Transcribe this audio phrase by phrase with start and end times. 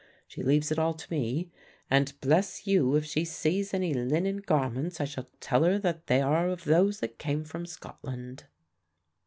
[0.25, 1.51] She leaves it all to me,
[1.87, 6.21] and bless you if she sees any linen garments I shall tell her that they
[6.21, 8.45] are of those that came from Scotland."